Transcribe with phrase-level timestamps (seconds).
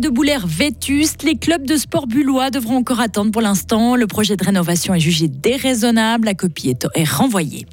[0.00, 1.22] de Boulaire vétuste.
[1.22, 3.96] Les clubs de sport bullois devront encore attendre pour l'instant.
[3.96, 6.26] Le projet de rénovation est jugé déraisonnable.
[6.26, 7.66] La copie est renvoyée.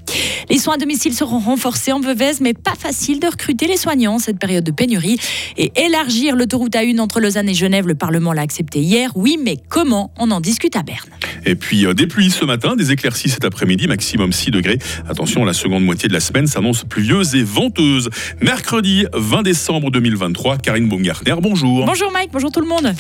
[0.49, 4.15] Les soins à domicile seront renforcés en Veuvez, mais pas facile de recruter les soignants
[4.15, 5.19] en cette période de pénurie.
[5.57, 9.11] Et élargir l'autoroute à une entre Lausanne et Genève, le Parlement l'a accepté hier.
[9.15, 10.11] Oui, mais comment?
[10.17, 11.09] On en discute à Berne.
[11.45, 14.79] Et puis euh, des pluies ce matin, des éclaircies cet après-midi, maximum 6 degrés.
[15.07, 18.09] Attention, la seconde moitié de la semaine s'annonce pluvieuse et venteuse.
[18.41, 21.85] Mercredi 20 décembre 2023, Karine Baumgartner, bonjour.
[21.85, 22.93] Bonjour Mike, bonjour tout le monde.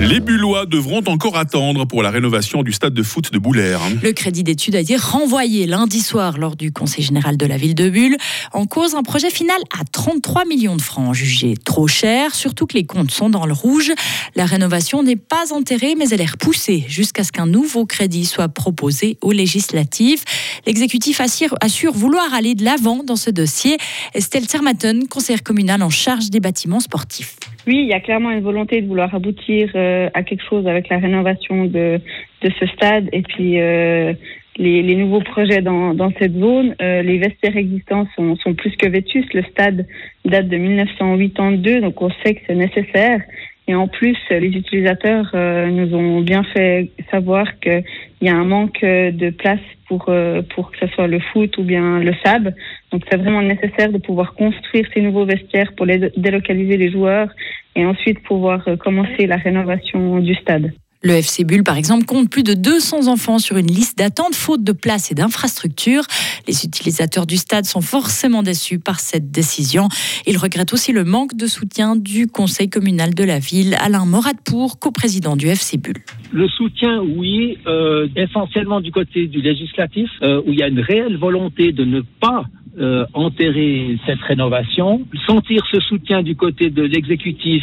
[0.00, 3.80] Les Bullois devront encore attendre pour la rénovation du stade de foot de Boulaire.
[4.00, 7.74] Le crédit d'études a été renvoyé lundi soir lors du Conseil général de la ville
[7.74, 8.16] de Bulle.
[8.52, 12.74] En cause, un projet final à 33 millions de francs, jugé trop cher, surtout que
[12.74, 13.90] les comptes sont dans le rouge.
[14.36, 18.48] La rénovation n'est pas enterrée, mais elle est repoussée jusqu'à ce qu'un nouveau crédit soit
[18.48, 20.22] proposé aux législatives.
[20.64, 23.78] L'exécutif assure, assure, vouloir aller de l'avant dans ce dossier.
[24.14, 27.34] Estelle Sermaton, conseillère communale en charge des bâtiments sportifs.
[27.68, 30.88] Oui, il y a clairement une volonté de vouloir aboutir euh, à quelque chose avec
[30.88, 32.00] la rénovation de,
[32.42, 34.12] de ce stade et puis euh,
[34.58, 36.74] les, nouveaux projets dans, cette zone.
[36.82, 39.32] Euh, les vestiaires existants sont, sont plus que vétustes.
[39.34, 39.86] Le stade
[40.24, 43.20] date de 1982, donc on sait que c'est nécessaire.
[43.68, 47.84] Et en plus, les utilisateurs euh, nous ont bien fait savoir qu'il
[48.22, 51.64] y a un manque de place pour, euh, pour que ce soit le foot ou
[51.64, 52.54] bien le SAB.
[52.92, 57.28] Donc c'est vraiment nécessaire de pouvoir construire ces nouveaux vestiaires pour les délocaliser les joueurs
[57.74, 60.72] et ensuite pouvoir euh, commencer la rénovation du stade.
[61.00, 64.64] Le FC Bull, par exemple, compte plus de 200 enfants sur une liste d'attente, faute
[64.64, 66.02] de place et d'infrastructures.
[66.48, 69.86] Les utilisateurs du stade sont forcément déçus par cette décision.
[70.26, 73.76] Ils regrettent aussi le manque de soutien du conseil communal de la ville.
[73.80, 76.02] Alain Moradpour, coprésident du FC Bull.
[76.32, 80.80] Le soutien, oui, euh, essentiellement du côté du législatif, euh, où il y a une
[80.80, 82.44] réelle volonté de ne pas
[82.80, 85.06] euh, enterrer cette rénovation.
[85.28, 87.62] Sentir ce soutien du côté de l'exécutif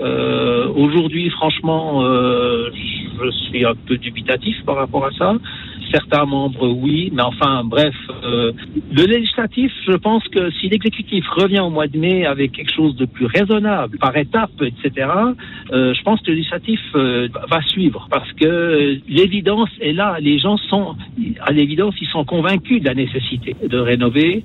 [0.00, 2.70] euh, Aujourd'hui, franchement, euh,
[3.24, 5.34] je suis un peu dubitatif par rapport à ça.
[5.90, 8.52] Certains membres, oui, mais enfin, bref, euh,
[8.92, 12.96] le législatif, je pense que si l'exécutif revient au mois de mai avec quelque chose
[12.96, 15.08] de plus raisonnable, par étapes, etc.,
[15.72, 20.16] euh, je pense que le législatif euh, va suivre parce que l'évidence est là.
[20.20, 20.96] Les gens sont,
[21.40, 24.42] à l'évidence, ils sont convaincus de la nécessité de rénover.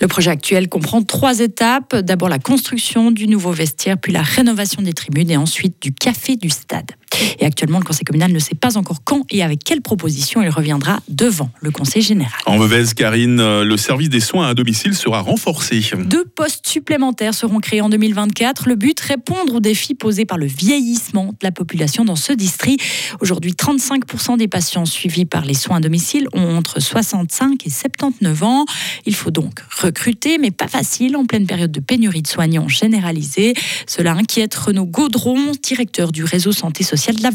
[0.00, 1.94] Le projet actuel comprend trois étapes.
[1.94, 6.36] D'abord la construction du nouveau vestiaire, puis la rénovation des tribunes et ensuite du café
[6.36, 6.92] du stade.
[7.38, 10.48] Et actuellement, le Conseil communal ne sait pas encore quand et avec quelle proposition il
[10.48, 12.38] reviendra devant le Conseil général.
[12.46, 15.80] En mauvaise, Karine, euh, le service des soins à domicile sera renforcé.
[16.04, 18.68] Deux postes supplémentaires seront créés en 2024.
[18.68, 22.82] Le but, répondre aux défis posés par le vieillissement de la population dans ce district.
[23.20, 28.42] Aujourd'hui, 35% des patients suivis par les soins à domicile ont entre 65 et 79
[28.42, 28.64] ans.
[29.06, 33.54] Il faut donc recruter, mais pas facile en pleine période de pénurie de soignants généralisée.
[33.86, 37.30] Cela inquiète Renaud Gaudron, directeur du réseau santé sociale de la.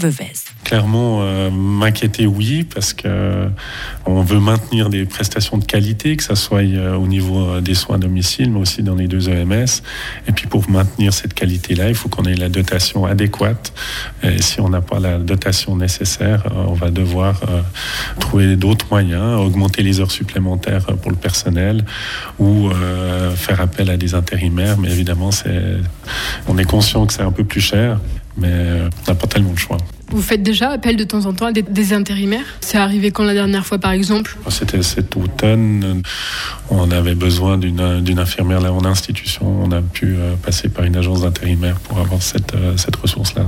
[0.64, 3.48] Clairement, euh, m'inquiéter, oui, parce que euh,
[4.06, 7.96] on veut maintenir des prestations de qualité, que ça soit euh, au niveau des soins
[7.96, 9.82] à domicile, mais aussi dans les deux EMS.
[10.28, 13.74] Et puis pour maintenir cette qualité-là, il faut qu'on ait la dotation adéquate.
[14.24, 17.42] Et si on n'a pas la dotation nécessaire, on va devoir
[18.20, 21.86] trouver d'autres moyens, augmenter les heures supplémentaires pour le personnel
[22.40, 22.70] ou
[23.36, 24.78] faire appel à des intérimaires.
[24.78, 25.30] Mais évidemment,
[26.48, 28.00] on est conscient que c'est un peu plus cher
[28.38, 29.78] mais euh, on n'a pas tellement de choix.
[30.10, 32.46] Vous faites déjà appel de temps en temps à des, intérimaires?
[32.62, 34.38] C'est arrivé quand la dernière fois, par exemple?
[34.50, 36.04] C'était cet automne.
[36.70, 39.46] On avait besoin d'une infirmière là en institution.
[39.64, 43.48] On a pu euh, passer par une agence d'intérimaire pour avoir cette, euh, cette ressource-là.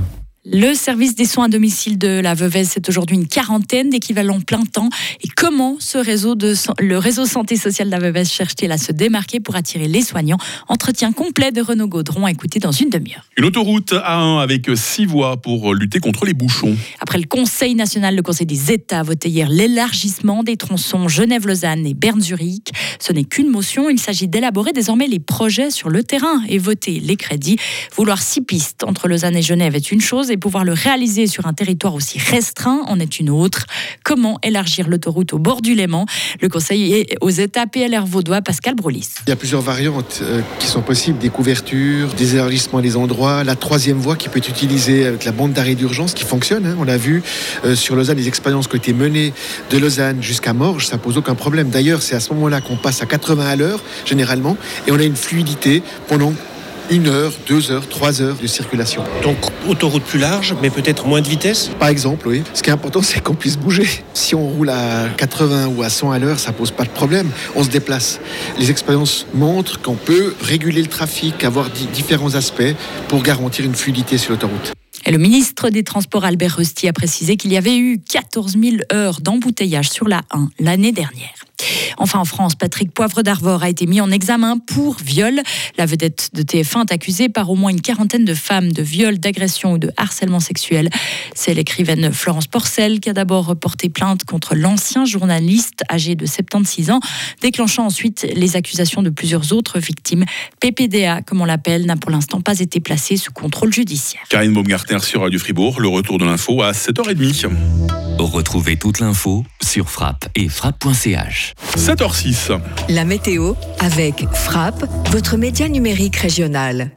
[0.50, 4.64] Le service des soins à domicile de la Veuvez, c'est aujourd'hui une quarantaine d'équivalents plein
[4.64, 4.88] temps.
[5.22, 8.92] Et comment ce réseau de, le réseau santé sociale de la Veuvez cherche-t-il à se
[8.92, 10.38] démarquer pour attirer les soignants?
[10.68, 13.26] Entretien complet de Renaud Gaudron à écouter dans une demi-heure.
[13.36, 16.74] Une autoroute A1 avec six voies pour lutter contre les bouchons.
[17.00, 21.86] Après le Conseil national, le Conseil des États a voté hier l'élargissement des tronçons Genève-Lausanne
[21.86, 22.72] et Berne-Zurich.
[22.98, 27.00] Ce n'est qu'une motion, il s'agit d'élaborer désormais les projets sur le terrain et voter
[27.00, 27.58] les crédits.
[27.94, 31.46] Vouloir six pistes entre Lausanne et Genève est une chose et pouvoir le réaliser sur
[31.46, 32.82] un territoire aussi restreint?
[32.86, 33.66] En est une autre.
[34.04, 36.06] Comment élargir l'autoroute au bord du Léman?
[36.40, 39.08] Le conseil est aux États PLR vaudois, Pascal Brolis.
[39.26, 43.44] Il y a plusieurs variantes euh, qui sont possibles, des couvertures, des élargissements des endroits,
[43.44, 46.66] la troisième voie qui peut être utilisée avec la bande d'arrêt d'urgence qui fonctionne.
[46.66, 46.76] Hein.
[46.78, 47.22] On l'a vu
[47.64, 49.32] euh, sur Lausanne, les expériences qui ont été menées
[49.70, 51.70] de Lausanne jusqu'à Morges, ça pose aucun problème.
[51.70, 54.56] D'ailleurs, c'est à ce moment-là qu'on passe à 80 à l'heure, généralement,
[54.86, 56.32] et on a une fluidité pendant
[56.90, 59.02] une heure, deux heures, trois heures de circulation.
[59.22, 59.36] Donc
[59.68, 62.42] autoroute plus large, mais peut-être moins de vitesse Par exemple, oui.
[62.54, 63.88] Ce qui est important, c'est qu'on puisse bouger.
[64.14, 67.28] Si on roule à 80 ou à 100 à l'heure, ça pose pas de problème.
[67.54, 68.20] On se déplace.
[68.58, 72.74] Les expériences montrent qu'on peut réguler le trafic, avoir différents aspects
[73.08, 74.72] pour garantir une fluidité sur l'autoroute.
[75.06, 78.76] Et le ministre des Transports Albert Rusty a précisé qu'il y avait eu 14 000
[78.92, 81.47] heures d'embouteillage sur la 1 l'année dernière.
[81.96, 85.40] Enfin, en France, Patrick Poivre d'Arvor a été mis en examen pour viol.
[85.76, 89.18] La vedette de TF1 est accusée par au moins une quarantaine de femmes de viol,
[89.18, 90.90] d'agression ou de harcèlement sexuel.
[91.34, 96.90] C'est l'écrivaine Florence Porcel qui a d'abord porté plainte contre l'ancien journaliste âgé de 76
[96.90, 97.00] ans,
[97.42, 100.24] déclenchant ensuite les accusations de plusieurs autres victimes.
[100.60, 104.22] PPDA, comme on l'appelle, n'a pour l'instant pas été placé sous contrôle judiciaire.
[104.28, 107.48] Karine Baumgartner sur Radio Fribourg, le retour de l'info à 7h30.
[108.18, 111.47] Retrouvez toute l'info sur frappe et frappe.ch.
[111.76, 112.58] 7h06.
[112.88, 116.90] La météo avec Frappe, votre média numérique régional.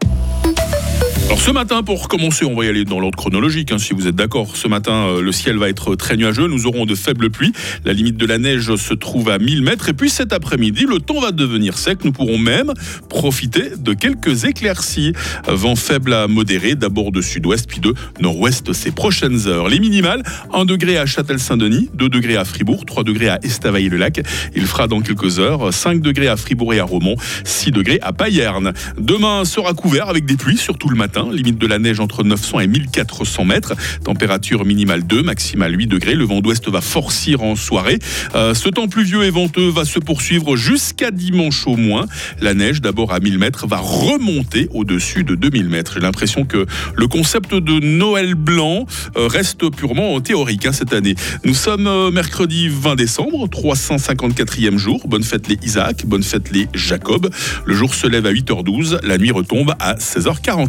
[1.31, 4.05] Alors ce matin, pour commencer, on va y aller dans l'ordre chronologique, hein, si vous
[4.05, 4.57] êtes d'accord.
[4.57, 7.53] Ce matin, euh, le ciel va être très nuageux, nous aurons de faibles pluies.
[7.85, 9.87] La limite de la neige se trouve à 1000 mètres.
[9.87, 11.99] Et puis cet après-midi, le temps va devenir sec.
[12.03, 12.73] Nous pourrons même
[13.07, 15.13] profiter de quelques éclaircies.
[15.47, 19.69] Vent faible à modéré, d'abord de sud-ouest, puis de nord-ouest ces prochaines heures.
[19.69, 24.21] Les minimales, 1 degré à Châtel-Saint-Denis, 2 degrés à Fribourg, 3 degrés à Estavayer-le-Lac.
[24.53, 28.11] Il fera dans quelques heures 5 degrés à Fribourg et à Romont, 6 degrés à
[28.11, 28.73] Payerne.
[28.97, 32.61] Demain sera couvert avec des pluies, surtout le matin limite de la neige entre 900
[32.61, 33.73] et 1400 mètres.
[34.03, 36.15] Température minimale 2, maximale 8 degrés.
[36.15, 37.99] Le vent d'ouest va forcir en soirée.
[38.35, 42.05] Euh, ce temps pluvieux et venteux va se poursuivre jusqu'à dimanche au moins.
[42.39, 45.93] La neige, d'abord à 1000 mètres, va remonter au-dessus de 2000 mètres.
[45.95, 46.65] J'ai l'impression que
[46.95, 48.85] le concept de Noël blanc
[49.17, 51.15] euh, reste purement théorique hein, cette année.
[51.43, 55.01] Nous sommes euh, mercredi 20 décembre, 354e jour.
[55.07, 57.29] Bonne fête les Isaac, bonne fête les Jacob.
[57.65, 60.51] Le jour se lève à 8h12, la nuit retombe à 16h40.